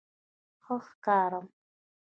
[0.63, 1.47] _ښه ښکارم؟